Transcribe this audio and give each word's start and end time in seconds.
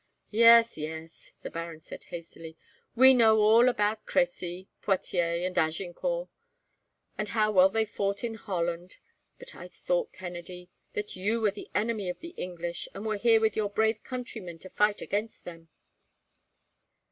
"Yes, 0.31 0.79
yes," 0.79 1.31
the 1.43 1.51
baron 1.51 1.79
said, 1.81 2.05
hastily. 2.05 2.57
"We 2.95 3.13
know 3.13 3.37
all 3.37 3.69
about 3.69 4.07
Crecy, 4.07 4.67
Poitiers, 4.81 5.45
and 5.45 5.55
Agincourt; 5.55 6.27
and 7.19 7.29
how 7.29 7.51
well 7.51 7.69
they 7.69 7.85
fought 7.85 8.23
in 8.23 8.33
Holland; 8.33 8.97
but 9.37 9.53
I 9.53 9.67
thought, 9.67 10.11
Kennedy, 10.11 10.71
that 10.93 11.15
you 11.15 11.39
were 11.39 11.51
the 11.51 11.69
enemy 11.75 12.09
of 12.09 12.19
the 12.19 12.29
English, 12.35 12.87
and 12.95 13.05
were 13.05 13.17
here 13.17 13.39
with 13.39 13.55
your 13.55 13.69
brave 13.69 14.01
countrymen 14.03 14.57
to 14.65 14.71
fight 14.71 15.01
against 15.03 15.45
them." 15.45 15.69